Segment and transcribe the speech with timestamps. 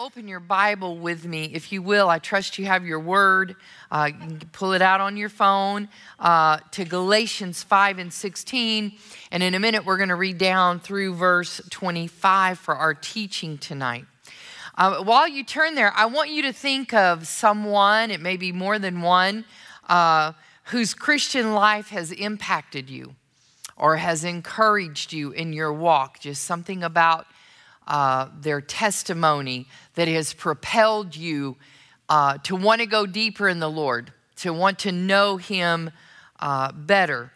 [0.00, 2.08] open your Bible with me, if you will.
[2.08, 3.54] I trust you have your word.
[3.90, 8.92] Uh, you can pull it out on your phone uh, to Galatians 5 and 16.
[9.30, 13.58] And in a minute, we're going to read down through verse 25 for our teaching
[13.58, 14.06] tonight.
[14.74, 18.52] Uh, while you turn there, I want you to think of someone, it may be
[18.52, 19.44] more than one,
[19.86, 20.32] uh,
[20.64, 23.16] whose Christian life has impacted you
[23.76, 26.20] or has encouraged you in your walk.
[26.20, 27.26] Just something about
[27.90, 29.66] uh, their testimony
[29.96, 31.56] that has propelled you
[32.08, 35.90] uh, to want to go deeper in the Lord, to want to know Him
[36.38, 37.32] uh, better,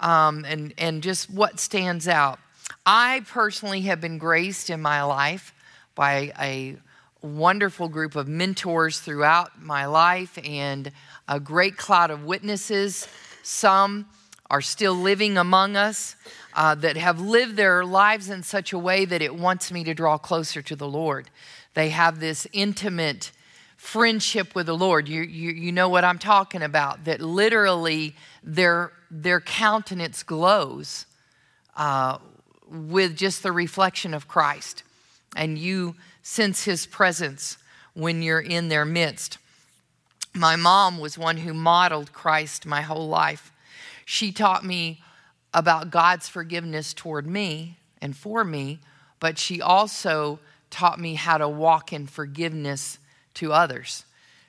[0.00, 2.40] um, and, and just what stands out.
[2.84, 5.54] I personally have been graced in my life
[5.94, 6.76] by a
[7.22, 10.90] wonderful group of mentors throughout my life and
[11.28, 13.06] a great cloud of witnesses.
[13.44, 14.06] Some
[14.50, 16.16] are still living among us
[16.54, 19.94] uh, that have lived their lives in such a way that it wants me to
[19.94, 21.30] draw closer to the Lord.
[21.74, 23.32] They have this intimate
[23.76, 25.08] friendship with the Lord.
[25.08, 31.06] You, you, you know what I'm talking about, that literally their, their countenance glows
[31.76, 32.18] uh,
[32.70, 34.82] with just the reflection of Christ.
[35.34, 37.58] And you sense his presence
[37.94, 39.38] when you're in their midst.
[40.34, 43.52] My mom was one who modeled Christ my whole life.
[44.04, 45.02] She taught me
[45.54, 48.80] about God's forgiveness toward me and for me,
[49.20, 50.38] but she also
[50.70, 52.98] taught me how to walk in forgiveness
[53.34, 54.04] to others.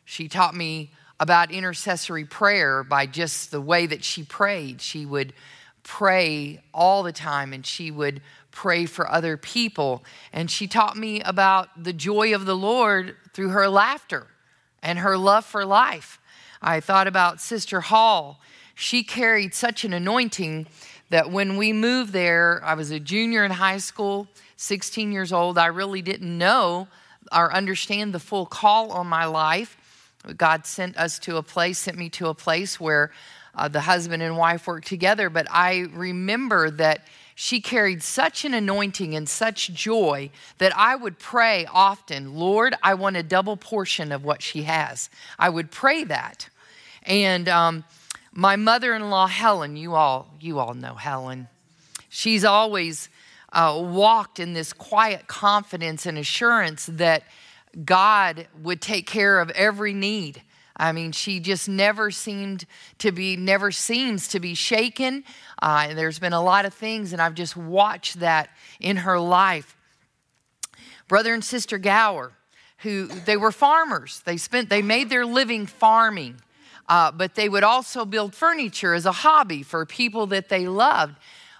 [0.06, 4.82] She taught me about intercessory prayer by just the way that she prayed.
[4.82, 5.34] She would
[5.84, 10.04] pray all the time and she would pray for other people.
[10.32, 14.28] And she taught me about the joy of the Lord through her laughter
[14.82, 16.20] and her love for life.
[16.62, 18.40] I thought about Sister Hall
[18.76, 20.68] she carried such an anointing
[21.10, 25.58] that when we moved there, I was a junior in high school, 16 years old.
[25.58, 26.88] I really didn't know
[27.32, 29.78] or understand the full call on my life.
[30.38, 33.12] God sent us to a place, sent me to a place where
[33.56, 35.30] uh, the husband and wife worked together.
[35.30, 41.20] But I remember that she carried such an anointing and such joy that I would
[41.20, 45.10] pray often, Lord, I want a double portion of what she has.
[45.40, 46.50] I would pray that.
[47.04, 47.84] And, um,
[48.34, 51.48] my mother-in-law Helen, you all you all know Helen.
[52.10, 53.10] She's always
[53.52, 57.24] uh, walked in this quiet confidence and assurance that
[57.86, 60.42] God would take care of every need.
[60.76, 62.66] I mean, she just never seemed
[62.98, 65.24] to be, never seems to be shaken.
[65.62, 69.78] Uh, there's been a lot of things, and I've just watched that in her life.
[71.08, 72.32] Brother and sister Gower,
[72.80, 74.22] who they were farmers.
[74.26, 76.42] They spent, they made their living farming
[76.90, 81.16] uh, but they would also build furniture as a hobby for people that they loved.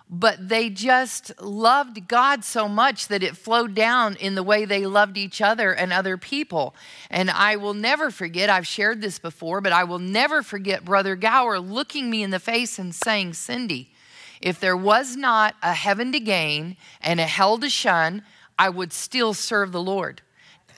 [0.10, 4.86] But they just loved God so much that it flowed down in the way they
[4.86, 6.76] loved each other and other people.
[7.10, 11.16] And I will never forget, I've shared this before, but I will never forget Brother
[11.16, 13.90] Gower looking me in the face and saying, Cindy,
[14.42, 18.24] if there was not a heaven to gain and a hell to shun,
[18.60, 20.22] I would still serve the Lord.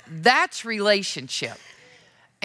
[0.08, 1.58] That's relationship.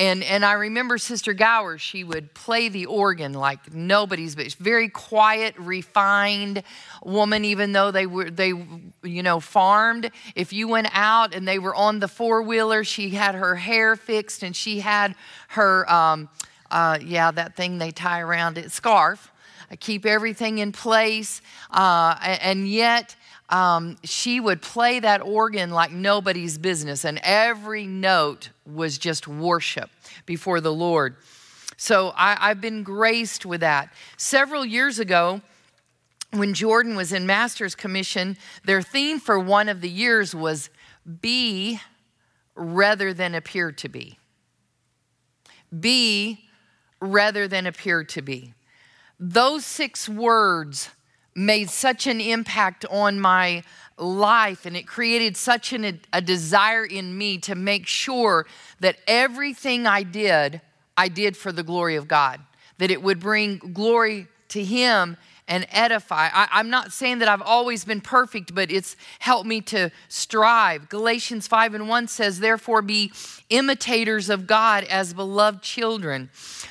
[0.00, 4.88] And, and I remember Sister Gower, she would play the organ like nobody's, but very
[4.88, 6.62] quiet, refined
[7.04, 8.54] woman, even though they were, they,
[9.02, 10.10] you know, farmed.
[10.34, 13.94] If you went out and they were on the four wheeler, she had her hair
[13.94, 15.14] fixed and she had
[15.48, 16.30] her, um,
[16.70, 19.30] uh, yeah, that thing they tie around it, scarf.
[19.70, 21.40] I keep everything in place.
[21.70, 23.14] Uh, and yet,
[23.50, 29.90] um, she would play that organ like nobody's business, and every note was just worship
[30.24, 31.16] before the Lord.
[31.76, 33.92] So I, have been graced with that.
[34.16, 35.40] Several years ago,
[36.30, 40.70] when Jordan was in Master's Commission, their theme for one of the years was
[41.20, 41.80] be
[42.54, 44.18] rather than appear to be.
[45.78, 46.44] Be
[47.00, 48.52] rather than appear to be.
[49.22, 50.88] Those six words
[51.34, 53.62] made such an impact on my
[53.98, 58.46] life and it created such an, a desire in me to make sure
[58.80, 60.62] that everything I did,
[60.96, 62.40] I did for the glory of God,
[62.78, 65.18] that it would bring glory to Him
[65.50, 66.28] and edify.
[66.32, 70.88] I, am not saying that I've always been perfect, but it's helped me to strive.
[70.88, 73.12] Galatians 5 and 1 says, Therefore, be
[73.50, 76.30] imitators of God as beloved children.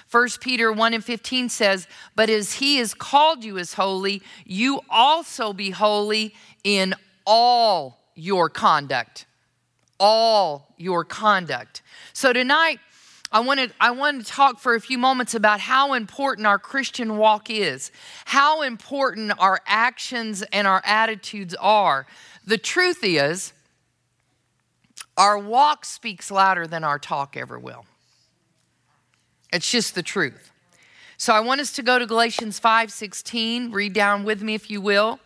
[0.10, 4.80] 1 Peter 1 and 15 says, But as he has called you as holy, you
[4.90, 6.34] also be holy
[6.64, 9.25] in all your conduct.
[10.00, 11.82] All your conduct.
[12.14, 12.80] So tonight,
[13.31, 16.58] I want, to, I want to talk for a few moments about how important our
[16.58, 17.92] Christian walk is,
[18.26, 22.08] how important our actions and our attitudes are.
[22.46, 23.54] The truth is,
[25.20, 27.86] Our walk speaks louder than our talk ever will.
[29.52, 30.50] It's just the truth.
[31.18, 33.74] So I want us to go to Galatians 5:16.
[33.74, 35.20] Read down with me if you will.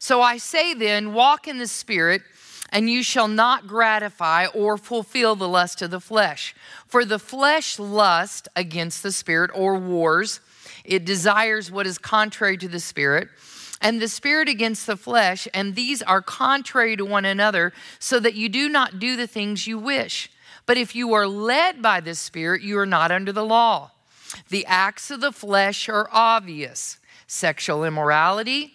[0.00, 2.22] So I say then, walk in the spirit,
[2.70, 6.54] and you shall not gratify or fulfill the lust of the flesh.
[6.86, 10.40] For the flesh lust against the spirit or wars.
[10.84, 13.28] It desires what is contrary to the spirit
[13.80, 18.34] and the spirit against the flesh, and these are contrary to one another, so that
[18.34, 20.30] you do not do the things you wish.
[20.64, 23.92] But if you are led by the spirit, you are not under the law.
[24.48, 26.98] The acts of the flesh are obvious
[27.28, 28.74] sexual immorality,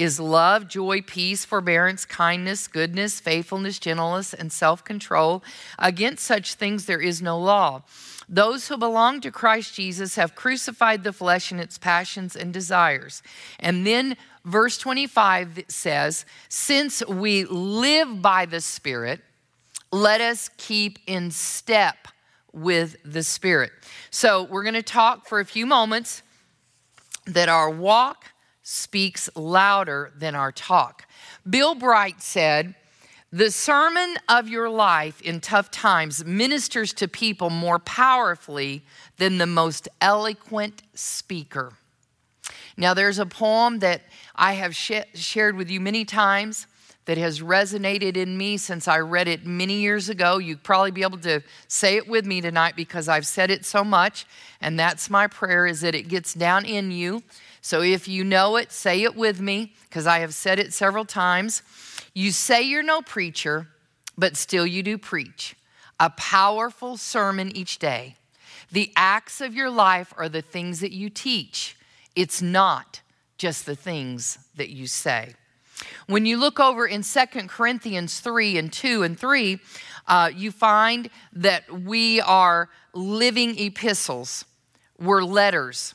[0.00, 5.44] is love, joy, peace, forbearance, kindness, goodness, faithfulness, gentleness, and self control.
[5.78, 7.82] Against such things there is no law.
[8.26, 13.22] Those who belong to Christ Jesus have crucified the flesh and its passions and desires.
[13.58, 19.20] And then verse 25 says, Since we live by the Spirit,
[19.92, 22.08] let us keep in step
[22.54, 23.72] with the Spirit.
[24.10, 26.22] So we're going to talk for a few moments
[27.26, 28.24] that our walk
[28.62, 31.06] speaks louder than our talk.
[31.48, 32.74] Bill Bright said,
[33.32, 38.82] the sermon of your life in tough times ministers to people more powerfully
[39.18, 41.72] than the most eloquent speaker.
[42.76, 44.02] Now, there's a poem that
[44.34, 46.66] I have sh- shared with you many times
[47.04, 50.38] that has resonated in me since I read it many years ago.
[50.38, 53.84] You'd probably be able to say it with me tonight because I've said it so
[53.84, 54.26] much,
[54.60, 57.22] and that's my prayer is that it gets down in you.
[57.62, 61.04] So if you know it, say it with me because I have said it several
[61.04, 61.62] times.
[62.14, 63.68] You say you're no preacher,
[64.16, 65.56] but still you do preach.
[65.98, 68.16] A powerful sermon each day.
[68.72, 71.76] The acts of your life are the things that you teach.
[72.16, 73.02] It's not
[73.36, 75.34] just the things that you say.
[76.06, 79.58] When you look over in Second Corinthians 3 and 2 and 3,
[80.06, 84.44] uh, you find that we are living epistles,
[84.98, 85.94] we're letters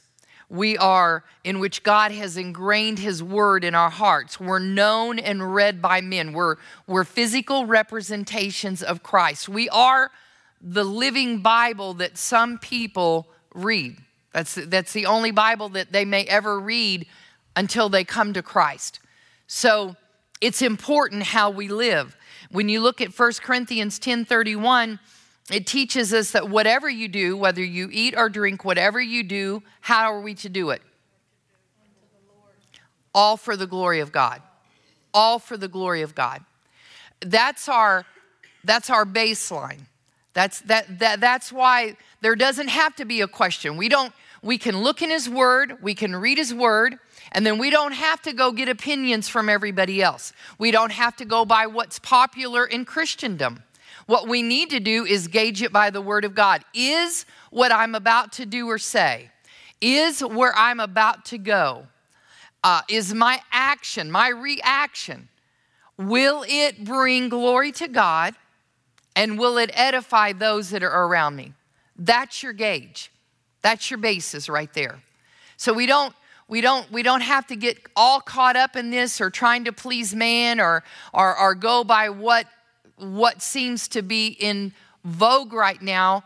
[0.50, 4.40] we are in which God has ingrained his word in our hearts.
[4.40, 6.34] We're known and read by men.
[6.34, 6.58] We're,
[6.88, 9.50] we're physical representations of Christ.
[9.50, 10.12] We are
[10.62, 13.98] the living Bible that some people read.
[14.34, 17.08] That's, that's the only Bible that they may ever read
[17.56, 19.00] until they come to Christ.
[19.48, 19.96] So
[20.42, 22.18] it's important how we live.
[22.52, 25.00] When you look at 1 Corinthians 10 31,
[25.52, 29.62] it teaches us that whatever you do, whether you eat or drink, whatever you do,
[29.82, 30.82] how are we to do it?
[33.14, 34.42] All for the glory of God.
[35.14, 36.44] All for the glory of God.
[37.22, 38.06] That's our
[38.64, 39.82] that's our baseline.
[40.34, 43.78] That's that, that that's why there doesn't have to be a question.
[43.78, 44.12] We don't
[44.42, 46.98] we can look in his word, we can read his word,
[47.32, 50.34] and then we don't have to go get opinions from everybody else.
[50.60, 53.64] We don't have to go by what's popular in Christendom.
[54.06, 56.64] What we need to do is gauge it by the Word of God.
[56.74, 59.32] Is what I'm about to do or say,
[59.82, 61.88] is where I'm about to go,
[62.64, 65.30] uh, is my action, my reaction,
[65.98, 68.36] will it bring glory to God
[69.16, 71.54] and will it edify those that are around me?
[71.98, 73.12] That's your gauge.
[73.62, 75.02] That's your basis right there.
[75.58, 76.14] So we don't
[76.48, 79.72] we don't we don't have to get all caught up in this or trying to
[79.72, 80.84] please man or
[81.14, 82.46] or, or go by what
[82.98, 84.74] what seems to be in
[85.04, 86.24] vogue right now,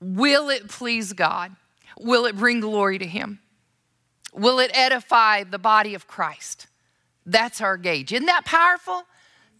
[0.00, 1.54] will it please God?
[1.98, 3.40] Will it bring glory to Him?
[4.34, 6.66] Will it edify the body of Christ?
[7.26, 8.12] That's our gauge.
[8.12, 9.04] Isn't that powerful?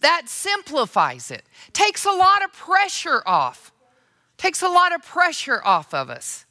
[0.01, 1.43] That simplifies it.
[1.71, 3.71] Takes a lot of pressure off.
[4.37, 6.45] Takes a lot of pressure off of us.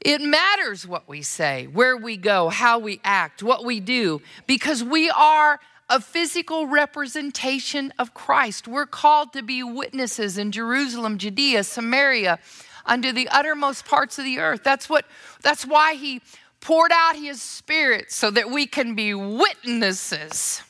[0.00, 4.84] It matters what we say, where we go, how we act, what we do, because
[4.84, 8.66] we are a physical representation of Christ.
[8.66, 12.38] We're called to be witnesses in Jerusalem, Judea, Samaria,
[12.86, 14.62] unto the uttermost parts of the earth.
[14.62, 15.06] That's what
[15.42, 16.22] that's why he
[16.60, 20.62] poured out his spirit so that we can be witnesses.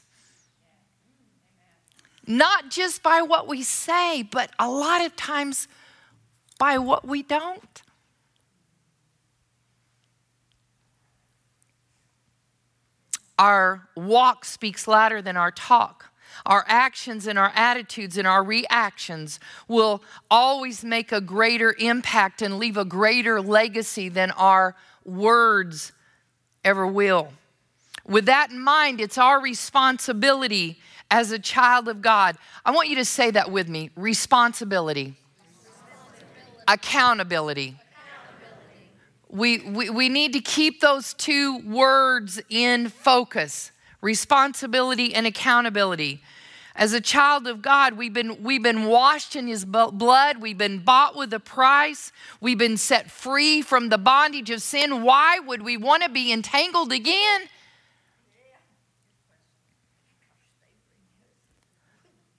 [2.27, 5.69] Not just by what we say, but a lot of times
[6.59, 7.83] by what we don't.
[13.39, 16.11] Our walk speaks louder than our talk.
[16.47, 19.39] our actions and our attitudes and our reactions
[19.69, 24.75] will always make a greater impact and leave a greater legacy than our
[25.05, 25.93] words
[26.65, 27.29] ever will.
[28.07, 30.79] With that in mind, it's our responsibility
[31.11, 32.37] as a child of God.
[32.65, 35.15] I want you to say that with me responsibility,
[35.63, 36.65] responsibility.
[36.69, 37.77] accountability.
[39.35, 46.23] We, we, we need to keep those two words in focus responsibility and accountability.
[46.77, 50.39] As a child of God, we've been, we've been washed in His blood.
[50.41, 52.13] We've been bought with a price.
[52.41, 55.03] We've been set free from the bondage of sin.
[55.03, 57.43] Why would we want to be entangled again?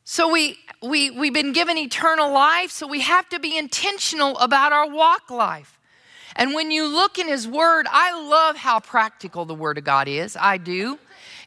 [0.05, 4.71] So we, we, we've been given eternal life, so we have to be intentional about
[4.71, 5.74] our walk life.
[6.35, 10.07] And when you look in His Word, I love how practical the Word of God
[10.07, 10.37] is.
[10.39, 10.99] I do.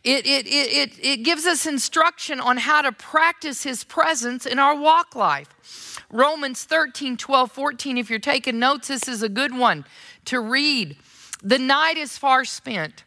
[0.04, 4.58] It, it, it, it, it gives us instruction on how to practice His presence in
[4.58, 6.00] our walk life.
[6.10, 7.98] Romans 13, 12, 14.
[7.98, 9.84] If you're taking notes, this is a good one
[10.26, 10.96] to read.
[11.42, 13.04] The night is far spent,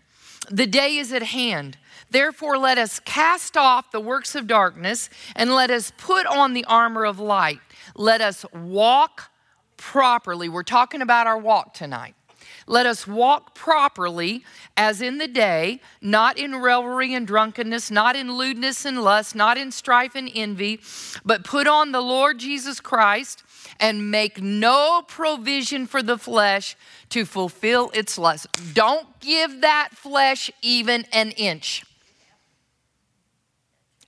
[0.50, 1.78] the day is at hand.
[2.12, 6.66] Therefore, let us cast off the works of darkness and let us put on the
[6.66, 7.60] armor of light.
[7.96, 9.31] Let us walk
[9.82, 10.48] properly.
[10.48, 12.14] We're talking about our walk tonight.
[12.68, 14.46] Let us walk properly
[14.78, 19.58] as in the day, not in revelry and drunkenness, not in lewdness and lust, not
[19.58, 20.80] in strife and envy,
[21.26, 23.44] but put on the Lord Jesus Christ
[23.80, 26.78] and make no provision for the flesh
[27.10, 28.48] to fulfill its lust.
[28.74, 31.84] Don't give that flesh even an inch.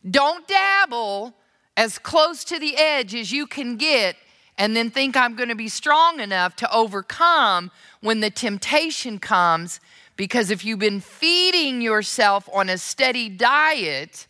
[0.09, 1.33] Don't dabble
[1.75, 4.15] as close to the edge as you can get
[4.63, 9.81] and then think I'm going to be strong enough to overcome when the temptation comes.
[10.15, 14.25] Because if you've been feeding yourself on a steady diet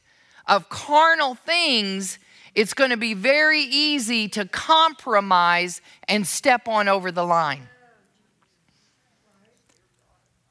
[0.47, 2.17] of carnal things,
[2.55, 7.69] it's going to be very easy to compromise and step on over the line.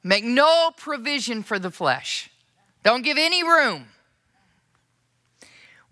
[0.05, 2.31] Make no provision for the flesh.
[2.85, 3.87] Don't give any room.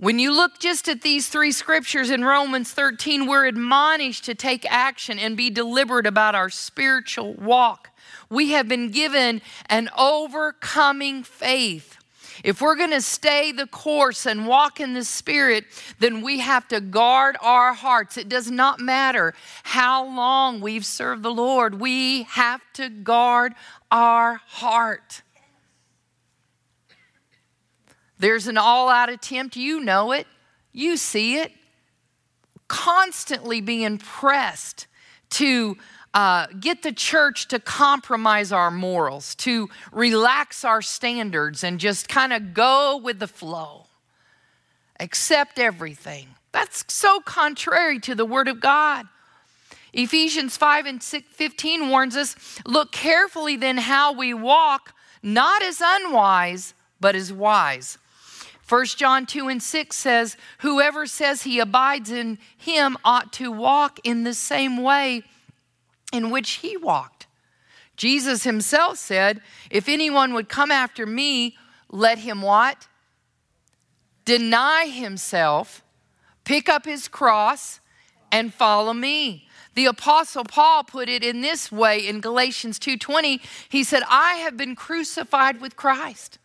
[0.01, 4.65] When you look just at these three scriptures in Romans 13, we're admonished to take
[4.73, 7.91] action and be deliberate about our spiritual walk.
[8.31, 11.99] We have been given an overcoming faith.
[12.43, 15.67] If we're going to stay the course and walk in the Spirit,
[15.99, 18.17] then we have to guard our hearts.
[18.17, 23.53] It does not matter how long we've served the Lord, we have to guard
[23.91, 25.21] our heart.
[28.21, 30.27] There's an all out attempt, you know it,
[30.75, 31.53] you see it,
[32.69, 34.87] constantly being pressed
[35.31, 35.79] to
[36.13, 42.35] uh, get the church to compromise our morals, to relax our standards, and just kind
[42.35, 43.87] of go with the flow,
[44.99, 46.29] accept everything.
[46.53, 49.07] That's so contrary to the Word of God.
[49.95, 52.37] Ephesians 5 and 6, 15 warns us
[52.67, 57.97] look carefully then how we walk, not as unwise, but as wise
[58.71, 63.99] 1 John 2 and 6 says, Whoever says he abides in him ought to walk
[64.05, 65.25] in the same way
[66.13, 67.27] in which he walked.
[67.97, 71.57] Jesus himself said, If anyone would come after me,
[71.91, 72.87] let him what?
[74.25, 75.83] Deny himself,
[76.45, 77.81] pick up his cross,
[78.31, 79.49] and follow me.
[79.75, 83.41] The apostle Paul put it in this way in Galatians 2:20.
[83.69, 86.39] He said, "I have been crucified with Christ.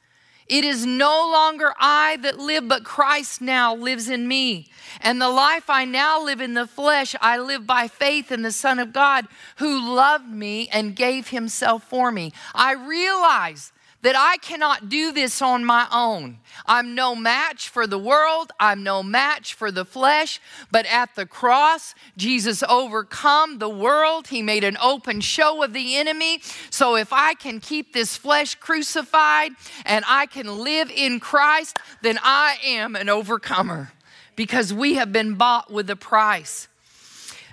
[0.48, 4.68] It is no longer I that live, but Christ now lives in me.
[5.02, 8.52] And the life I now live in the flesh, I live by faith in the
[8.52, 12.32] Son of God who loved me and gave himself for me.
[12.54, 13.72] I realize
[14.06, 16.38] that I cannot do this on my own.
[16.68, 21.26] I'm no match for the world, I'm no match for the flesh, but at the
[21.26, 24.28] cross, Jesus overcome the world.
[24.28, 26.42] He made an open show of the enemy.
[26.70, 29.54] So if I can keep this flesh crucified
[29.88, 33.92] and I can live in Christ, then I am an overcomer
[34.36, 36.68] because we have been bought with a price.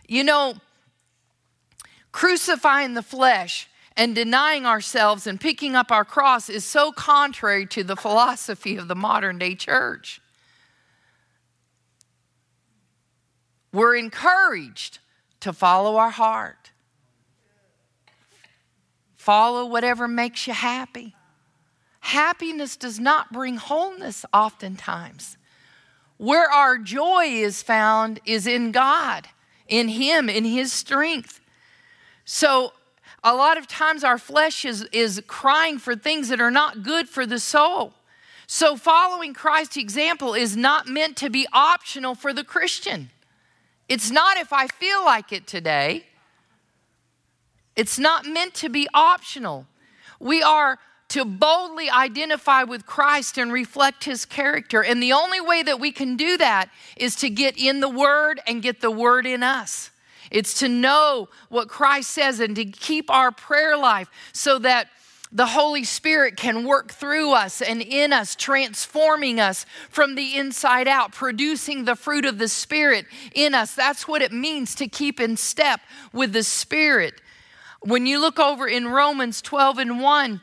[0.06, 0.56] You know,
[2.12, 7.84] crucifying the flesh and denying ourselves and picking up our cross is so contrary to
[7.84, 10.20] the philosophy of the modern day church.
[13.72, 14.98] We're encouraged
[15.40, 16.70] to follow our heart,
[19.16, 21.14] follow whatever makes you happy.
[22.00, 25.36] Happiness does not bring wholeness, oftentimes.
[26.16, 29.28] Where our joy is found is in God,
[29.68, 31.40] in Him, in His strength.
[32.24, 32.72] So
[33.24, 37.08] a lot of times our flesh is, is crying for things that are not good
[37.08, 37.94] for the soul.
[38.46, 43.10] So, following Christ's example is not meant to be optional for the Christian.
[43.88, 46.06] It's not if I feel like it today.
[47.76, 49.66] It's not meant to be optional.
[50.20, 54.82] We are to boldly identify with Christ and reflect his character.
[54.82, 58.40] And the only way that we can do that is to get in the Word
[58.46, 59.90] and get the Word in us.
[60.32, 64.88] It's to know what Christ says and to keep our prayer life so that
[65.30, 70.88] the Holy Spirit can work through us and in us, transforming us from the inside
[70.88, 73.74] out, producing the fruit of the Spirit in us.
[73.74, 75.80] That's what it means to keep in step
[76.12, 77.14] with the Spirit.
[77.80, 80.40] When you look over in Romans 12 and 1, a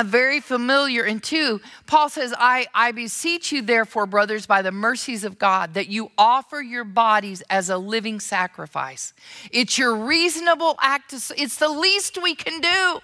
[0.00, 1.04] very familiar.
[1.04, 5.74] And two, Paul says, I, I beseech you, therefore, brothers, by the mercies of God,
[5.74, 9.12] that you offer your bodies as a living sacrifice.
[9.50, 13.00] It's your reasonable act, it's the least we can do.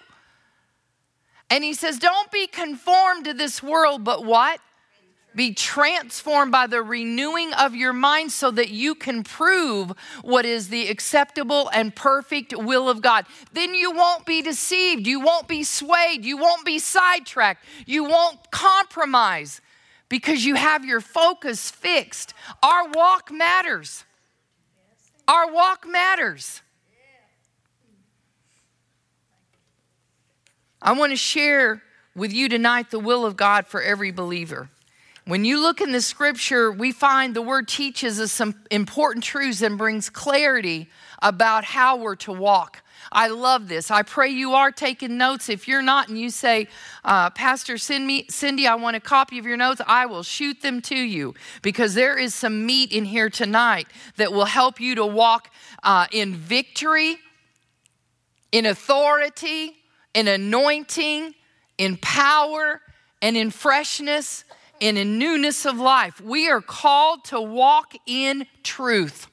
[1.50, 4.60] And he says, Don't be conformed to this world, but what?
[5.34, 9.92] Be transformed by the renewing of your mind so that you can prove
[10.22, 13.26] what is the acceptable and perfect will of God.
[13.52, 15.06] Then you won't be deceived.
[15.06, 16.24] You won't be swayed.
[16.24, 17.64] You won't be sidetracked.
[17.86, 19.60] You won't compromise
[20.08, 22.34] because you have your focus fixed.
[22.62, 24.04] Our walk matters.
[25.28, 26.62] Our walk matters.
[30.80, 31.82] I want to share
[32.14, 34.70] with you tonight the will of God for every believer.
[35.28, 39.60] When you look in the scripture, we find the word teaches us some important truths
[39.60, 40.88] and brings clarity
[41.20, 42.82] about how we're to walk.
[43.12, 43.90] I love this.
[43.90, 45.50] I pray you are taking notes.
[45.50, 46.68] If you're not and you say,
[47.04, 50.62] uh, Pastor, send me, Cindy, I want a copy of your notes, I will shoot
[50.62, 54.94] them to you because there is some meat in here tonight that will help you
[54.94, 55.50] to walk
[55.82, 57.18] uh, in victory,
[58.50, 59.76] in authority,
[60.14, 61.34] in anointing,
[61.76, 62.80] in power,
[63.20, 64.44] and in freshness
[64.80, 66.20] in a newness of life.
[66.20, 69.26] We are called to walk in truth.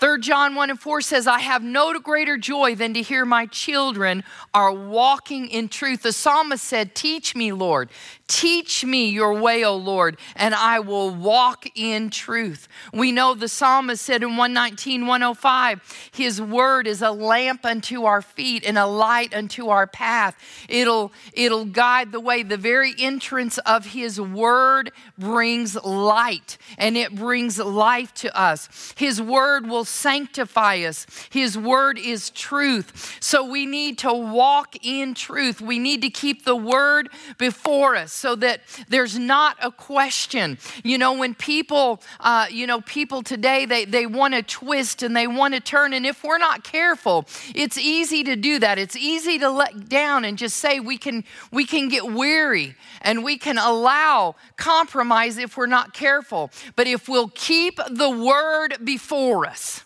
[0.00, 3.44] 3 John 1 and 4 says, I have no greater joy than to hear my
[3.44, 6.02] children are walking in truth.
[6.02, 7.90] The psalmist said, Teach me, Lord.
[8.30, 12.68] Teach me your way, O Lord, and I will walk in truth.
[12.92, 18.22] We know the psalmist said in 119, 105, His word is a lamp unto our
[18.22, 20.36] feet and a light unto our path.
[20.68, 22.44] It'll, it'll guide the way.
[22.44, 28.94] The very entrance of His word brings light and it brings life to us.
[28.96, 31.06] His word will sanctify us.
[31.30, 33.18] His word is truth.
[33.20, 35.60] So we need to walk in truth.
[35.60, 40.58] We need to keep the word before us so that there's not a question.
[40.84, 45.16] You know, when people, uh, you know, people today, they, they want to twist and
[45.16, 45.92] they want to turn.
[45.92, 48.78] And if we're not careful, it's easy to do that.
[48.78, 53.24] It's easy to let down and just say we can, we can get weary and
[53.24, 56.50] we can allow compromise if we're not careful.
[56.76, 59.79] But if we'll keep the word before us,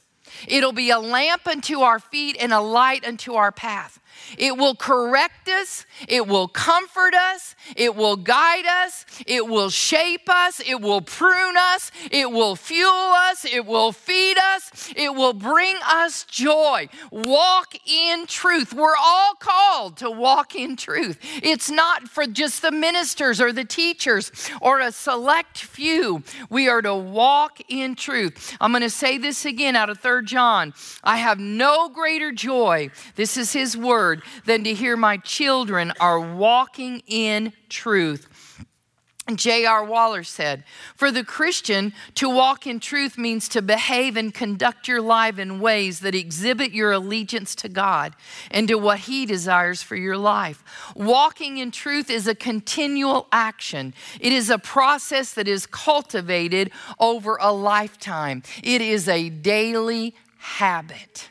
[0.47, 4.01] It'll be a lamp unto our feet and a light unto our path.
[4.39, 10.29] It will correct us, it will comfort us, it will guide us, it will shape
[10.29, 15.33] us, it will prune us, it will fuel us, it will feed us, it will
[15.33, 16.89] bring us joy.
[17.11, 18.73] Walk in truth.
[18.73, 21.19] We're all called to walk in truth.
[21.43, 26.23] It's not for just the ministers or the teachers or a select few.
[26.51, 28.57] We are to walk in truth.
[28.61, 30.75] I'm going to say this again out of 3 John.
[31.03, 32.91] I have no greater joy.
[33.17, 38.29] This is his word word than to hear my children are walking in truth.
[39.35, 39.83] J.R.
[39.83, 40.65] Waller said,
[40.95, 45.61] For the Christian, to walk in truth means to behave and conduct your life in
[45.61, 48.15] ways that exhibit your allegiance to God
[48.51, 50.63] and to what He desires for your life.
[50.95, 57.39] Walking in truth is a continual action, it is a process that is cultivated over
[57.41, 61.31] a lifetime, it is a daily habit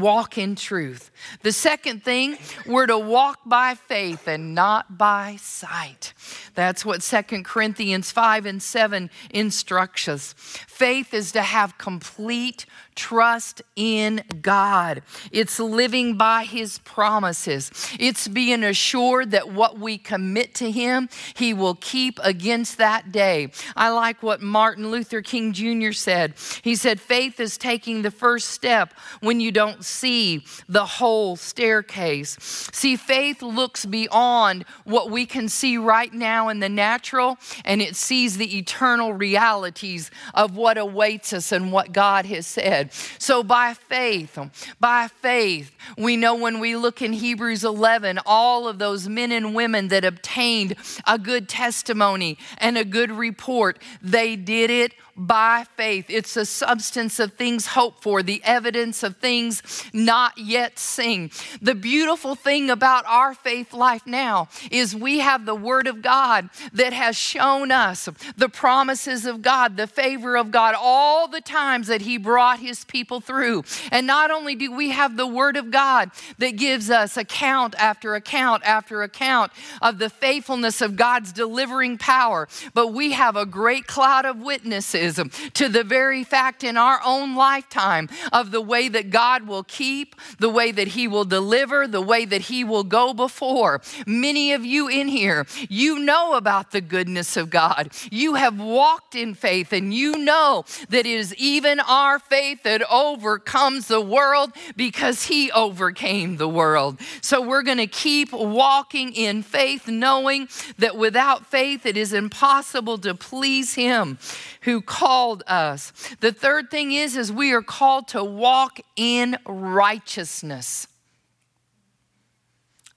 [0.00, 1.10] walk in truth.
[1.42, 6.12] The second thing, we're to walk by faith and not by sight.
[6.54, 10.34] That's what Second Corinthians 5 and 7 instructs us.
[10.36, 15.02] Faith is to have complete trust in God.
[15.30, 17.70] It's living by His promises.
[18.00, 23.52] It's being assured that what we commit to Him, He will keep against that day.
[23.76, 25.92] I like what Martin Luther King Jr.
[25.92, 26.34] said.
[26.62, 32.36] He said, Faith is taking the first step when you don't see the whole staircase.
[32.72, 37.94] See, faith looks beyond what we can see right now in the natural, and it
[37.96, 42.85] sees the eternal realities of what awaits us and what God has said.
[43.18, 44.38] So, by faith,
[44.80, 49.54] by faith, we know when we look in Hebrews 11, all of those men and
[49.54, 50.74] women that obtained
[51.06, 56.06] a good testimony and a good report, they did it by faith.
[56.08, 61.30] It's the substance of things hoped for, the evidence of things not yet seen.
[61.62, 66.50] The beautiful thing about our faith life now is we have the Word of God
[66.72, 71.86] that has shown us the promises of God, the favor of God, all the times
[71.86, 73.64] that He brought His people through.
[73.90, 78.14] And not only do we have the Word of God that gives us account after
[78.14, 83.86] account after account of the faithfulness of God's delivering power, but we have a great
[83.86, 85.20] cloud of witnesses
[85.54, 90.16] to the very fact in our own lifetime of the way that God will keep,
[90.38, 93.80] the way that He will deliver, the way that He will go before.
[94.06, 97.90] Many of you in here, you know about the goodness of God.
[98.10, 102.82] You have walked in faith, and you know that it is even our faith that
[102.90, 106.98] overcomes the world because He overcame the world.
[107.20, 110.48] So we're going to keep walking in faith, knowing
[110.78, 114.18] that without faith it is impossible to please Him
[114.62, 115.92] who called us.
[116.18, 120.88] The third thing is is we are called to walk in righteousness.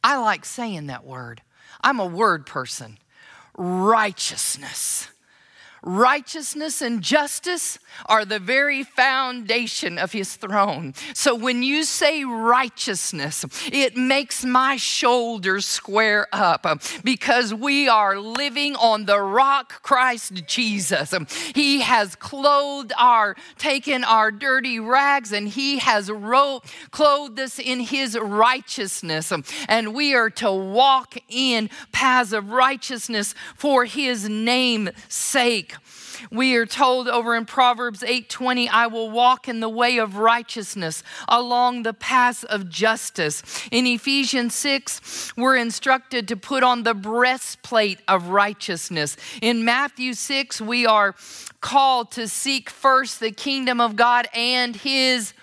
[0.04, 1.44] I like saying that word.
[1.80, 2.98] I'm a word person.
[3.56, 5.10] Righteousness.
[5.82, 10.94] Righteousness and justice are the very foundation of his throne.
[11.14, 16.66] So when you say righteousness, it makes my shoulders square up
[17.04, 21.14] because we are living on the rock Christ Jesus.
[21.56, 26.10] He has clothed our, taken our dirty rags, and he has
[26.92, 29.32] clothed us in his righteousness.
[29.68, 35.69] And we are to walk in paths of righteousness for his name's sake.
[36.32, 41.04] We are told over in Proverbs 8:20, I will walk in the way of righteousness
[41.28, 43.44] along the paths of justice.
[43.72, 49.18] In Ephesians 6, we're instructed to put on the breastplate of righteousness.
[49.42, 51.16] In Matthew 6, we are
[51.62, 55.34] called to seek first the kingdom of God and his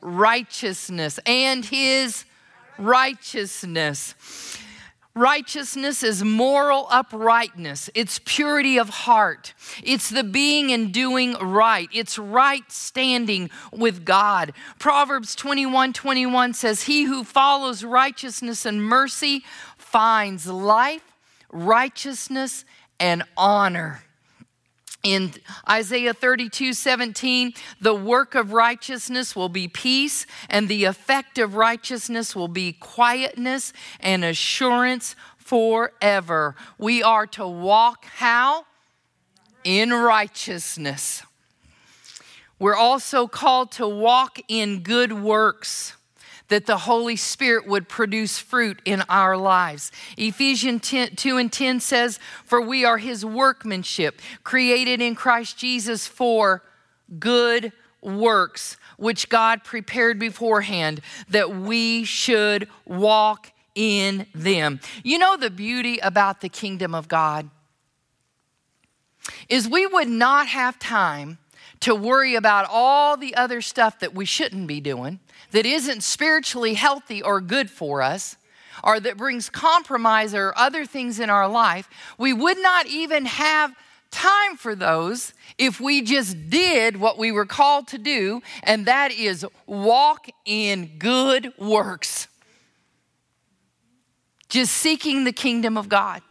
[0.00, 2.24] righteousness and his
[2.78, 4.14] righteousness.
[5.16, 7.88] Righteousness is moral uprightness.
[7.94, 9.54] It's purity of heart.
[9.84, 11.88] It's the being and doing right.
[11.92, 14.52] It's right standing with God.
[14.80, 19.44] Proverbs 21 21 says, He who follows righteousness and mercy
[19.78, 21.16] finds life,
[21.52, 22.64] righteousness,
[22.98, 24.02] and honor.
[25.04, 25.34] In
[25.68, 32.34] Isaiah 32 17, the work of righteousness will be peace, and the effect of righteousness
[32.34, 36.56] will be quietness and assurance forever.
[36.78, 38.64] We are to walk how?
[39.62, 41.22] In righteousness.
[42.58, 45.94] We're also called to walk in good works
[46.48, 49.90] that the Holy Spirit would produce fruit in our lives.
[50.16, 56.06] Ephesians 10, 2 and 10 says, For we are his workmanship, created in Christ Jesus
[56.06, 56.62] for
[57.18, 64.80] good works, which God prepared beforehand that we should walk in them.
[65.02, 67.48] You know the beauty about the kingdom of God?
[69.48, 71.38] Is we would not have time
[71.84, 75.20] to worry about all the other stuff that we shouldn't be doing,
[75.50, 78.36] that isn't spiritually healthy or good for us,
[78.82, 83.74] or that brings compromise or other things in our life, we would not even have
[84.10, 89.12] time for those if we just did what we were called to do, and that
[89.12, 92.28] is walk in good works.
[94.48, 96.22] Just seeking the kingdom of God.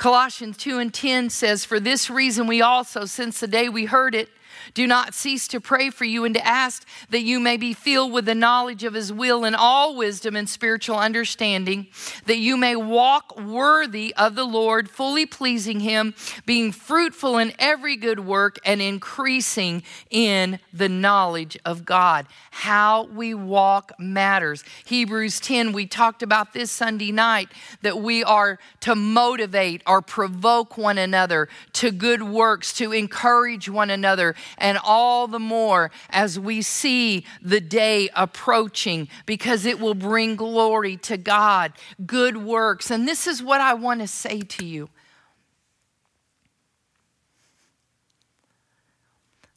[0.00, 4.14] Colossians 2 and 10 says, For this reason we also, since the day we heard
[4.14, 4.30] it,
[4.74, 8.12] do not cease to pray for you and to ask that you may be filled
[8.12, 11.86] with the knowledge of his will and all wisdom and spiritual understanding,
[12.26, 16.14] that you may walk worthy of the Lord, fully pleasing him,
[16.46, 22.26] being fruitful in every good work and increasing in the knowledge of God.
[22.50, 24.64] How we walk matters.
[24.84, 27.48] Hebrews 10, we talked about this Sunday night
[27.82, 33.90] that we are to motivate or provoke one another to good works, to encourage one
[33.90, 40.36] another and all the more as we see the day approaching because it will bring
[40.36, 41.72] glory to God,
[42.06, 42.90] good works.
[42.90, 44.88] And this is what I want to say to you.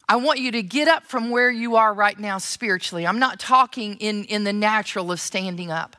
[0.08, 3.08] I want you to get up from where you are right now spiritually.
[3.08, 5.96] I'm not talking in, in the natural of standing up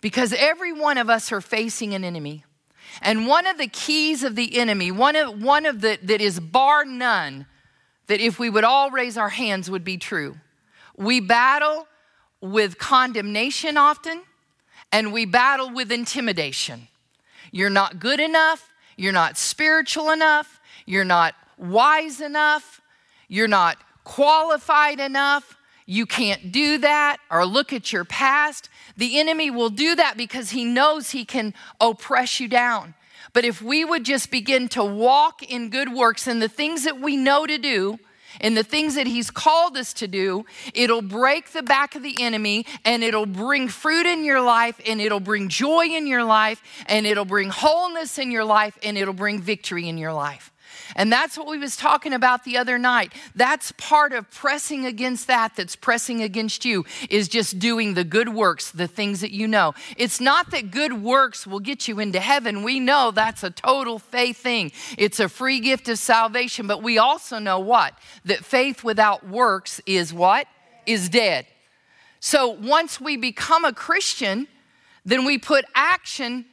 [0.00, 2.44] because every one of us are facing an enemy.
[3.02, 6.38] And one of the keys of the enemy, one of, one of the that is
[6.38, 7.46] bar none,
[8.10, 10.36] that if we would all raise our hands would be true.
[10.96, 11.86] We battle
[12.40, 14.22] with condemnation often,
[14.90, 16.88] and we battle with intimidation.
[17.52, 22.80] You're not good enough, you're not spiritual enough, you're not wise enough,
[23.28, 28.68] you're not qualified enough, you can't do that, or look at your past.
[28.96, 32.94] The enemy will do that because he knows he can oppress you down.
[33.32, 37.00] But if we would just begin to walk in good works and the things that
[37.00, 37.98] we know to do,
[38.40, 42.22] and the things that he's called us to do, it'll break the back of the
[42.22, 46.62] enemy and it'll bring fruit in your life and it'll bring joy in your life
[46.86, 50.52] and it'll bring wholeness in your life and it'll bring victory in your life.
[50.96, 53.12] And that's what we was talking about the other night.
[53.34, 58.30] That's part of pressing against that that's pressing against you is just doing the good
[58.30, 59.74] works, the things that you know.
[59.96, 62.62] It's not that good works will get you into heaven.
[62.62, 64.72] We know that's a total faith thing.
[64.98, 67.94] It's a free gift of salvation, but we also know what?
[68.24, 70.46] That faith without works is what?
[70.86, 71.46] Is dead.
[72.20, 74.46] So once we become a Christian,
[75.04, 76.44] then we put action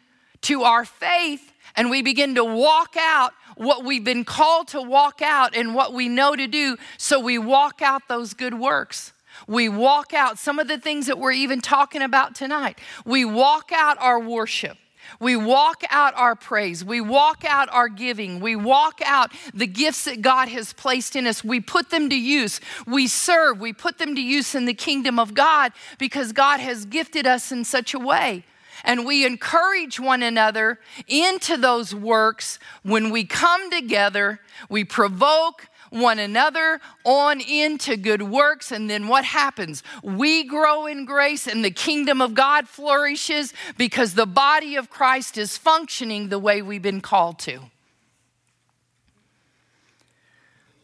[0.41, 5.21] to our faith and we begin to walk out what we've been called to walk
[5.21, 6.77] out and what we know to do.
[6.97, 9.13] So we walk out those good works.
[9.47, 12.79] We walk out some of the things that we're even talking about tonight.
[13.05, 14.77] We walk out our worship.
[15.19, 16.83] We walk out our praise.
[16.83, 18.39] We walk out our giving.
[18.39, 21.43] We walk out the gifts that God has placed in us.
[21.43, 22.59] We put them to use.
[22.85, 23.59] We serve.
[23.59, 27.51] We put them to use in the kingdom of God because God has gifted us
[27.51, 28.43] in such a way
[28.83, 36.19] and we encourage one another into those works when we come together, we provoke one
[36.19, 38.71] another on into good works.
[38.71, 39.83] And then what happens?
[40.03, 45.37] We grow in grace and the kingdom of God flourishes because the body of Christ
[45.37, 47.59] is functioning the way we've been called to.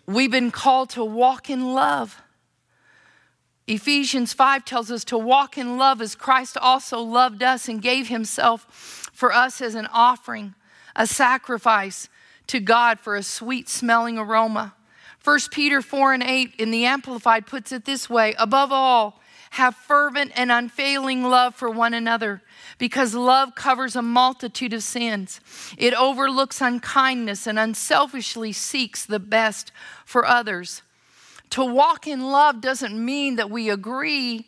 [0.06, 2.22] We've been called to walk in love.
[3.68, 8.10] Ephesians 5 tells us to walk in love as Christ also loved us and gave
[8.10, 8.66] himself
[9.14, 10.54] for us as an offering,
[10.96, 12.10] a sacrifice
[12.48, 14.76] to God for a sweet smelling aroma.
[15.24, 19.22] 1 Peter 4 and 8 in the Amplified puts it this way Above all,
[19.52, 22.42] have fervent and unfailing love for one another,
[22.80, 25.40] because love covers a multitude of sins.
[25.78, 29.72] It overlooks unkindness and unselfishly seeks the best
[30.06, 30.82] for others.
[31.54, 34.48] To walk in love doesn't mean that we agree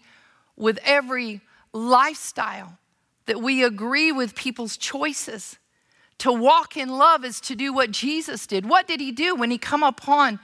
[0.56, 1.42] with every
[1.72, 2.80] lifestyle,
[3.28, 5.60] that we agree with people's choices.
[6.18, 8.68] To walk in love is to do what Jesus did.
[8.68, 10.40] What did he do when he come upon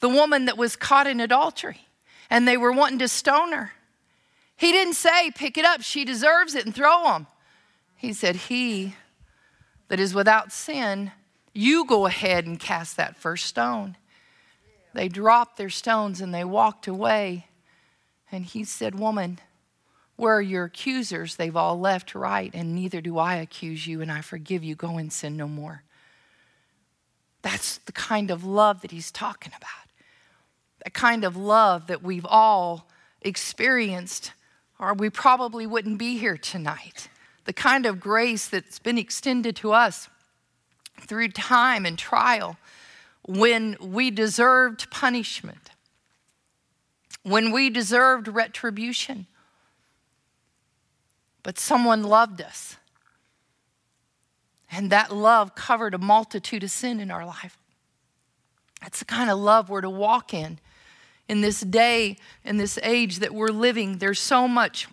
[0.00, 1.80] the woman that was caught in adultery
[2.28, 3.72] and they were wanting to stone her?
[4.54, 7.26] He didn't say, pick it up, she deserves it, and throw him.
[7.96, 8.96] He said, He
[9.88, 11.12] that is without sin,
[11.54, 13.96] you go ahead and cast that first stone.
[14.94, 17.46] They dropped their stones and they walked away.
[18.30, 19.38] And he said, Woman,
[20.16, 21.36] where are your accusers?
[21.36, 24.74] They've all left right, and neither do I accuse you, and I forgive you.
[24.74, 25.82] Go and sin no more.
[27.42, 29.70] That's the kind of love that he's talking about.
[30.84, 32.88] That kind of love that we've all
[33.20, 34.32] experienced,
[34.78, 37.08] or we probably wouldn't be here tonight.
[37.44, 40.08] The kind of grace that's been extended to us
[41.00, 42.56] through time and trial
[43.24, 45.70] when we deserved punishment,
[47.22, 49.26] when we deserved retribution.
[51.42, 52.76] But someone loved us.
[54.70, 57.58] And that love covered a multitude of sin in our life.
[58.80, 60.58] That's the kind of love we're to walk in.
[61.28, 64.88] In this day, in this age that we're living, there's so much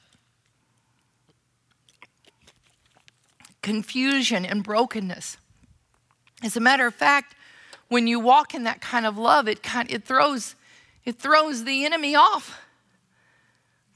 [3.62, 5.38] confusion and brokenness.
[6.44, 7.36] As a matter of fact,
[7.90, 10.56] when you walk in that kind of love, it kind it throws
[11.04, 12.62] it throws the enemy off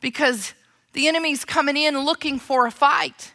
[0.01, 0.53] because
[0.93, 3.33] the enemy's coming in looking for a fight,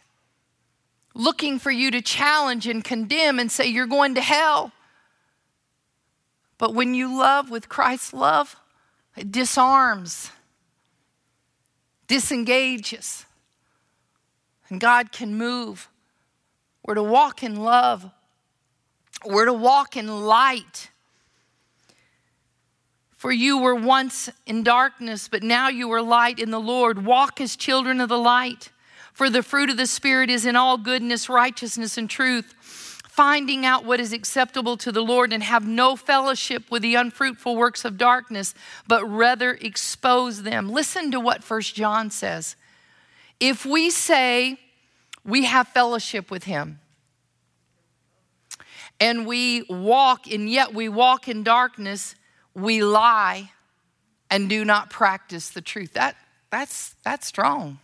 [1.13, 4.71] looking for you to challenge and condemn and say you're going to hell.
[6.57, 8.57] But when you love with Christ's love,
[9.15, 10.31] it disarms,
[12.07, 13.25] disengages,
[14.69, 15.89] and God can move.
[16.83, 18.11] We're to walk in love
[19.25, 20.89] we're to walk in light.
[23.15, 27.05] For you were once in darkness, but now you are light in the Lord.
[27.05, 28.69] Walk as children of the light.
[29.11, 32.55] For the fruit of the Spirit is in all goodness, righteousness, and truth
[33.19, 37.53] finding out what is acceptable to the Lord and have no fellowship with the unfruitful
[37.53, 38.55] works of darkness,
[38.87, 40.69] but rather expose them.
[40.69, 42.55] Listen to what First John says.
[43.37, 44.57] If we say
[45.25, 46.79] we have fellowship with him,
[48.99, 52.15] and we walk, and yet we walk in darkness,
[52.53, 53.51] we lie
[54.29, 55.93] and do not practice the truth.
[55.93, 56.15] That,
[56.49, 57.79] that's, that's strong.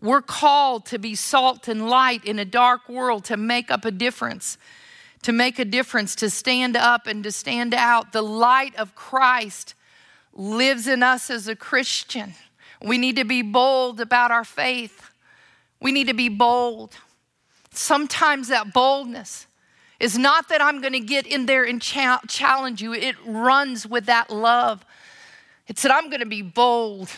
[0.00, 3.90] We're called to be salt and light in a dark world, to make up a
[3.90, 4.58] difference,
[5.22, 8.12] to make a difference, to stand up and to stand out.
[8.12, 9.74] The light of Christ
[10.34, 12.34] lives in us as a Christian.
[12.82, 15.10] We need to be bold about our faith.
[15.80, 16.96] We need to be bold.
[17.72, 19.46] Sometimes that boldness
[19.98, 23.86] is not that I'm going to get in there and cha- challenge you, it runs
[23.86, 24.84] with that love.
[25.68, 27.08] It said, I'm going to be bold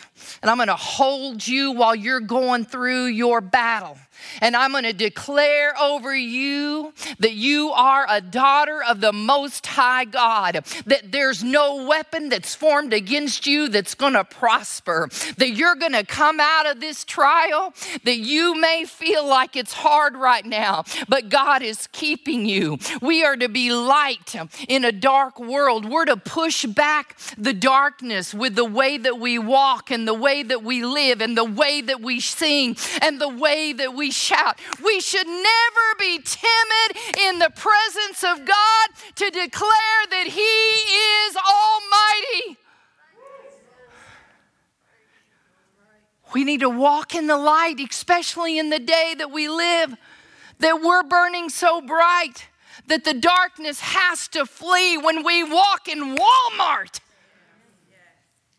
[0.41, 3.97] and I'm going to hold you while you're going through your battle.
[4.41, 9.65] And I'm going to declare over you that you are a daughter of the Most
[9.65, 15.51] High God, that there's no weapon that's formed against you that's going to prosper, that
[15.51, 20.15] you're going to come out of this trial, that you may feel like it's hard
[20.15, 22.77] right now, but God is keeping you.
[23.01, 24.35] We are to be light
[24.67, 25.89] in a dark world.
[25.89, 30.43] We're to push back the darkness with the way that we walk and the way
[30.43, 34.59] that we live and the way that we sing and the way that we shout.
[34.83, 36.97] We should never be timid
[37.27, 42.57] in the presence of God to declare that He is Almighty.
[46.33, 49.95] We need to walk in the light, especially in the day that we live,
[50.59, 52.47] that we're burning so bright
[52.87, 56.99] that the darkness has to flee when we walk in Walmart,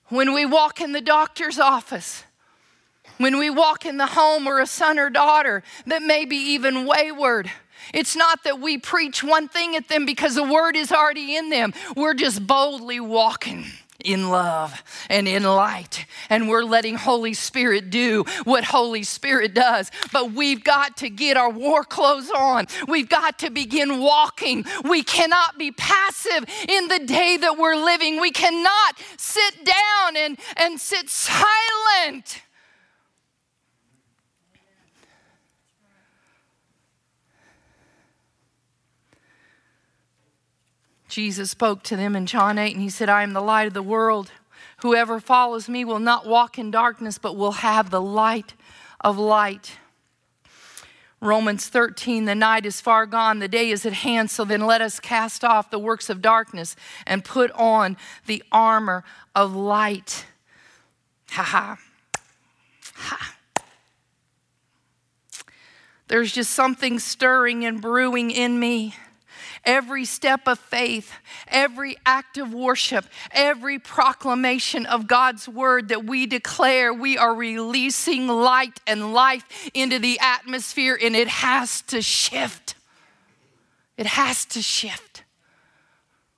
[0.08, 2.24] when we walk in the doctor's office,
[3.18, 6.86] when we walk in the home or a son or daughter that may be even
[6.86, 7.50] wayward.
[7.94, 11.50] It's not that we preach one thing at them because the word is already in
[11.50, 11.72] them.
[11.96, 13.66] We're just boldly walking
[14.04, 19.90] in love and in light and we're letting holy spirit do what holy spirit does.
[20.12, 22.66] But we've got to get our war clothes on.
[22.86, 24.64] We've got to begin walking.
[24.84, 28.20] We cannot be passive in the day that we're living.
[28.20, 32.42] We cannot sit down and, and sit silent
[41.16, 43.72] Jesus spoke to them in John 8 and he said, I am the light of
[43.72, 44.32] the world.
[44.82, 48.52] Whoever follows me will not walk in darkness, but will have the light
[49.00, 49.78] of light.
[51.22, 54.82] Romans 13, the night is far gone, the day is at hand, so then let
[54.82, 56.76] us cast off the works of darkness
[57.06, 59.02] and put on the armor
[59.34, 60.26] of light.
[61.30, 61.78] Ha ha.
[62.94, 63.36] Ha.
[66.08, 68.94] There's just something stirring and brewing in me
[69.66, 71.12] every step of faith,
[71.48, 78.28] every act of worship, every proclamation of God's word that we declare, we are releasing
[78.28, 82.76] light and life into the atmosphere, and it has to shift.
[83.96, 85.24] It has to shift.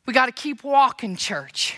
[0.07, 1.77] We got to keep walking, church.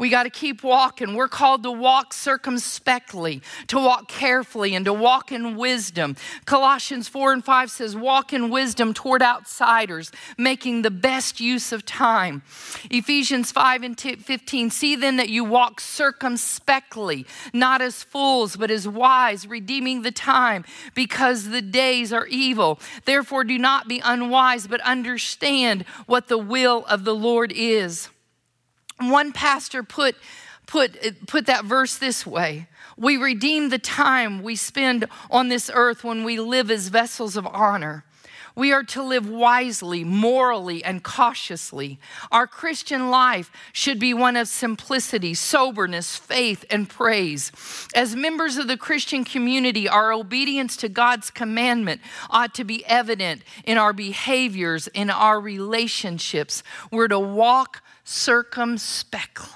[0.00, 1.14] We got to keep walking.
[1.14, 6.16] We're called to walk circumspectly, to walk carefully, and to walk in wisdom.
[6.46, 11.84] Colossians 4 and 5 says, Walk in wisdom toward outsiders, making the best use of
[11.84, 12.40] time.
[12.90, 18.88] Ephesians 5 and 15, See then that you walk circumspectly, not as fools, but as
[18.88, 22.80] wise, redeeming the time, because the days are evil.
[23.04, 28.08] Therefore, do not be unwise, but understand what the will of the Lord is.
[29.00, 30.16] One pastor put,
[30.66, 36.04] put, put that verse this way We redeem the time we spend on this earth
[36.04, 38.04] when we live as vessels of honor.
[38.56, 41.98] We are to live wisely, morally, and cautiously.
[42.32, 47.52] Our Christian life should be one of simplicity, soberness, faith, and praise.
[47.94, 53.42] As members of the Christian community, our obedience to God's commandment ought to be evident
[53.64, 56.62] in our behaviors, in our relationships.
[56.90, 59.48] We're to walk circumspectly.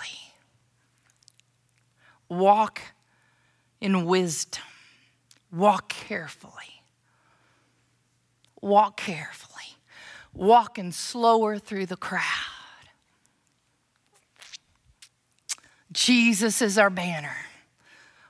[2.29, 2.81] Walk
[3.81, 4.63] in wisdom.
[5.53, 6.83] Walk carefully.
[8.61, 9.77] Walk carefully.
[10.33, 12.23] Walking slower through the crowd.
[15.93, 17.37] Jesus is our banner.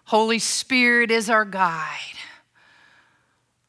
[0.05, 2.19] Holy Spirit is our guide.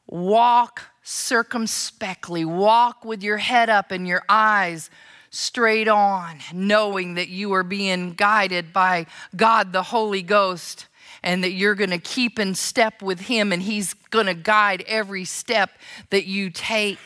[0.08, 2.44] Walk circumspectly.
[2.44, 4.90] Walk with your head up and your eyes
[5.36, 9.06] straight on, knowing that you are being guided by
[9.36, 10.88] God the Holy Ghost
[11.22, 14.84] and that you're going to keep in step with Him and He's going to guide
[14.88, 15.72] every step
[16.10, 17.00] that you take.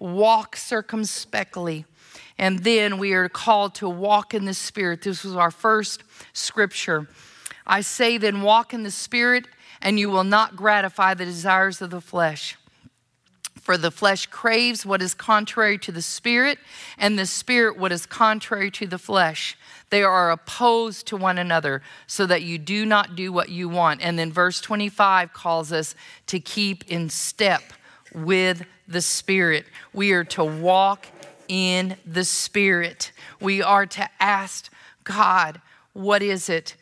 [0.00, 1.84] walk circumspectly.
[2.38, 5.02] And then we are called to walk in the Spirit.
[5.02, 7.08] This was our first scripture.
[7.66, 9.46] I say, then walk in the Spirit,
[9.82, 12.56] and you will not gratify the desires of the flesh.
[13.68, 16.58] For the flesh craves what is contrary to the spirit,
[16.96, 19.58] and the spirit what is contrary to the flesh.
[19.90, 24.00] They are opposed to one another, so that you do not do what you want.
[24.00, 25.94] And then verse 25 calls us
[26.28, 27.60] to keep in step
[28.14, 29.66] with the spirit.
[29.92, 31.06] We are to walk
[31.46, 33.12] in the spirit.
[33.38, 34.72] We are to ask
[35.04, 35.60] God,
[35.92, 36.74] what is it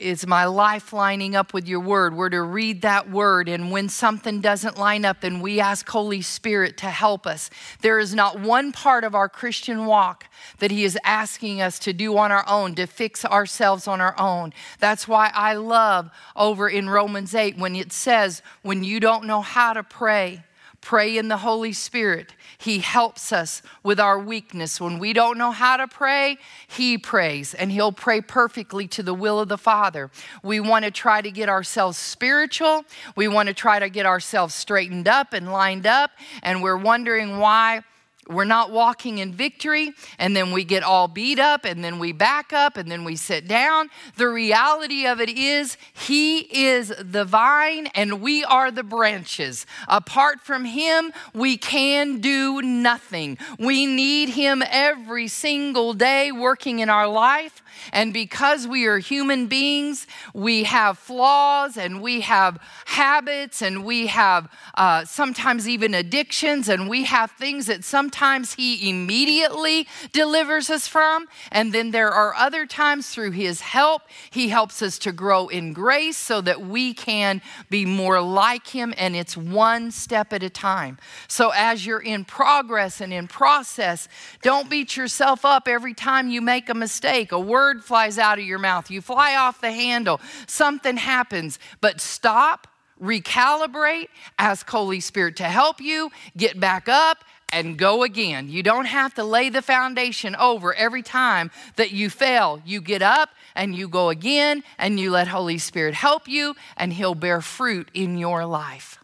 [0.00, 2.14] is my life lining up with your word?
[2.14, 6.22] We're to read that word, and when something doesn't line up, then we ask Holy
[6.22, 7.50] Spirit to help us.
[7.82, 10.26] There is not one part of our Christian walk
[10.58, 14.18] that He is asking us to do on our own, to fix ourselves on our
[14.18, 14.52] own.
[14.78, 19.42] That's why I love over in Romans 8 when it says, when you don't know
[19.42, 20.44] how to pray,
[20.80, 22.34] Pray in the Holy Spirit.
[22.56, 24.80] He helps us with our weakness.
[24.80, 29.14] When we don't know how to pray, He prays and He'll pray perfectly to the
[29.14, 30.10] will of the Father.
[30.42, 32.84] We want to try to get ourselves spiritual.
[33.14, 36.12] We want to try to get ourselves straightened up and lined up,
[36.42, 37.82] and we're wondering why
[38.30, 42.12] we're not walking in victory, and then we get all beat up, and then we
[42.12, 43.90] back up, and then we sit down.
[44.16, 49.66] The reality of it is, He is the vine, and we are the branches.
[49.88, 53.38] Apart from Him, we can do nothing.
[53.58, 57.62] We need Him every single day working in our life.
[57.92, 64.08] And because we are human beings, we have flaws and we have habits and we
[64.08, 70.88] have uh, sometimes even addictions and we have things that sometimes He immediately delivers us
[70.88, 71.26] from.
[71.52, 75.72] And then there are other times through His help, He helps us to grow in
[75.72, 78.94] grace so that we can be more like Him.
[78.96, 80.98] And it's one step at a time.
[81.28, 84.08] So as you're in progress and in process,
[84.42, 87.32] don't beat yourself up every time you make a mistake.
[87.32, 91.56] A word word flies out of your mouth, you fly off the handle, something happens,
[91.80, 92.66] but stop,
[93.00, 94.08] recalibrate,
[94.40, 97.18] ask Holy Spirit to help you, get back up,
[97.52, 98.48] and go again.
[98.48, 102.60] You don't have to lay the foundation over every time that you fail.
[102.66, 106.92] You get up and you go again, and you let Holy Spirit help you, and
[106.92, 108.99] He'll bear fruit in your life.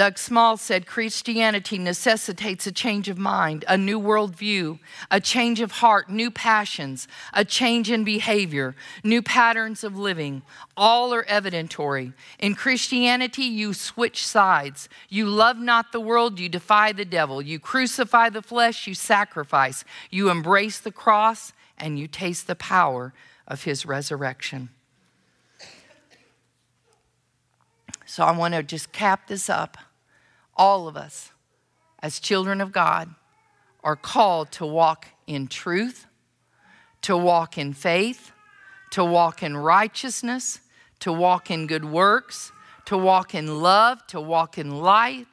[0.00, 4.78] Doug Small said Christianity necessitates a change of mind, a new worldview,
[5.10, 8.74] a change of heart, new passions, a change in behavior,
[9.04, 10.40] new patterns of living.
[10.74, 12.14] All are evidentary.
[12.38, 14.88] In Christianity, you switch sides.
[15.10, 17.42] You love not the world, you defy the devil.
[17.42, 19.84] You crucify the flesh, you sacrifice.
[20.08, 23.12] You embrace the cross, and you taste the power
[23.46, 24.70] of his resurrection.
[28.06, 29.76] So I want to just cap this up
[30.60, 31.32] all of us,
[32.02, 33.08] as children of God,
[33.82, 36.06] are called to walk in truth,
[37.00, 38.30] to walk in faith,
[38.90, 40.60] to walk in righteousness,
[40.98, 42.52] to walk in good works,
[42.84, 45.26] to walk in love, to walk in light,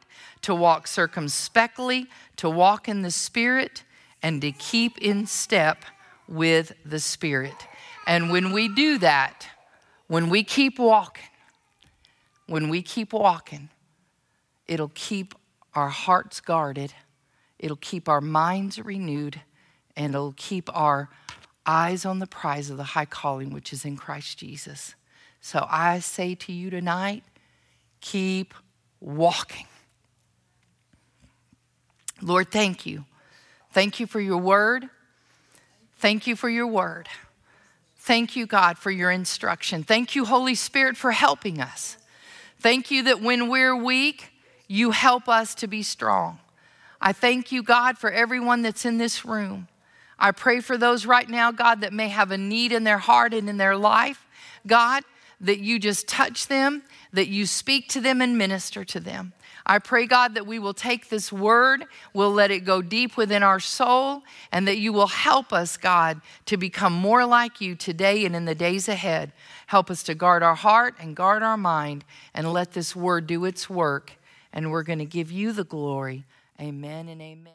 [0.44, 2.08] to walk circumspectly,
[2.38, 3.84] to walk in the Spirit,
[4.24, 5.84] and to keep in step
[6.30, 7.68] with the Spirit.
[8.06, 9.46] And when we do that,
[10.08, 11.26] when we keep walking,
[12.46, 13.68] when we keep walking,
[14.68, 15.36] It'll keep
[15.74, 16.94] our hearts guarded,
[17.60, 19.42] it'll keep our minds renewed,
[19.96, 21.10] and it'll keep our
[21.66, 24.96] eyes on the prize of the high calling which is in Christ Jesus.
[25.42, 27.24] So I say to you tonight,
[28.02, 28.54] keep
[29.00, 29.68] walking.
[32.22, 33.06] Lord, thank you.
[33.72, 34.90] Thank you for your word.
[36.00, 37.08] Thank you for your word.
[37.98, 39.84] Thank you, God, for your instruction.
[39.84, 41.98] Thank you, Holy Spirit, for helping us.
[42.60, 44.32] Thank you that when we're weak,
[44.68, 46.40] you help us to be strong.
[47.00, 49.68] I thank you, God, for everyone that's in this room.
[50.20, 53.34] I pray for those right now, God, that may have a need in their heart
[53.34, 54.26] and in their life.
[54.66, 55.04] God,
[55.40, 56.82] that you just touch them,
[57.14, 59.34] that you speak to them and minister to them.
[59.70, 63.44] I pray, God, that we will take this word, we'll let it go deep within
[63.44, 68.26] our soul, and that you will help us, God, to become more like you today
[68.26, 69.34] and in the days ahead.
[69.68, 73.44] Help us to guard our heart and guard our mind, and let this word do
[73.44, 74.14] its work
[74.58, 76.26] and we're going to give you the glory.
[76.60, 77.46] Amen and amen.